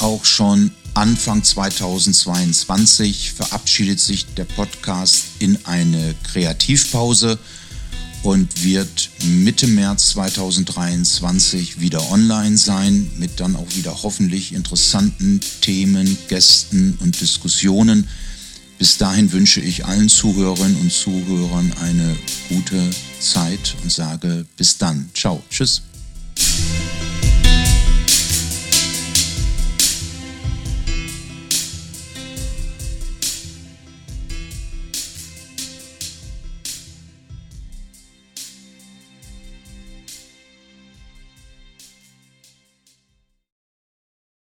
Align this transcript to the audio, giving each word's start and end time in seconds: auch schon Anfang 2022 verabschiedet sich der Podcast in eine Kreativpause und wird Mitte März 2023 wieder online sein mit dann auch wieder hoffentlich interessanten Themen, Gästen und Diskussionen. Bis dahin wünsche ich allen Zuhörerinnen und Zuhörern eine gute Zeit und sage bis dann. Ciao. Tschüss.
auch 0.00 0.24
schon 0.24 0.70
Anfang 0.94 1.44
2022 1.44 3.32
verabschiedet 3.32 4.00
sich 4.00 4.26
der 4.34 4.44
Podcast 4.44 5.24
in 5.38 5.64
eine 5.64 6.14
Kreativpause 6.24 7.38
und 8.22 8.64
wird 8.64 9.10
Mitte 9.24 9.68
März 9.68 10.10
2023 10.10 11.80
wieder 11.80 12.10
online 12.10 12.58
sein 12.58 13.10
mit 13.16 13.38
dann 13.40 13.54
auch 13.56 13.76
wieder 13.76 14.02
hoffentlich 14.02 14.52
interessanten 14.52 15.40
Themen, 15.60 16.18
Gästen 16.28 16.98
und 17.00 17.20
Diskussionen. 17.20 18.08
Bis 18.78 18.96
dahin 18.96 19.32
wünsche 19.32 19.60
ich 19.60 19.86
allen 19.86 20.08
Zuhörerinnen 20.08 20.80
und 20.80 20.92
Zuhörern 20.92 21.72
eine 21.80 22.16
gute 22.48 22.90
Zeit 23.20 23.76
und 23.82 23.92
sage 23.92 24.46
bis 24.56 24.78
dann. 24.78 25.10
Ciao. 25.14 25.42
Tschüss. 25.50 25.82